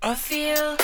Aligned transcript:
I 0.00 0.14
feel 0.14 0.76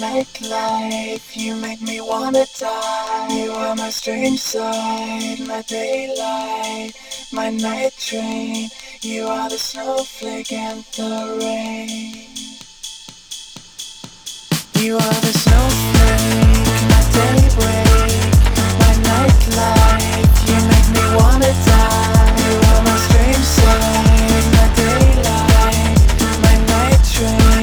make 0.00 0.40
life. 0.40 1.36
You 1.36 1.56
make 1.56 1.82
me 1.82 2.00
wanna 2.00 2.46
die. 2.58 3.28
You 3.36 3.52
are 3.52 3.76
my 3.76 3.90
strange 3.90 4.40
side, 4.40 5.40
my 5.46 5.62
daylight, 5.62 6.92
my 7.32 7.50
night 7.50 7.92
train. 7.98 8.70
You 9.02 9.26
are 9.26 9.50
the 9.50 9.58
snowflake 9.58 10.52
and 10.52 10.82
the 10.96 11.38
rain. 11.42 12.26
You 14.76 14.94
are 14.96 15.20
the 15.26 15.34
snowflake, 15.44 16.80
my 16.92 17.02
daybreak, 17.18 18.10
my 18.82 18.92
night 19.10 19.40
light. 19.60 20.30
You 20.48 20.58
make 20.72 20.88
me 20.96 21.04
wanna 21.20 21.52
die. 21.68 22.30
You 22.44 22.54
are 22.70 22.82
my 22.88 22.96
strange 23.06 23.48
side, 23.58 24.46
my 24.56 24.66
daylight, 24.80 25.98
my 26.44 26.56
night 26.72 27.02
train. 27.12 27.59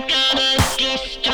I'm 0.00 0.08
gonna 0.08 0.56
destroy 0.78 1.29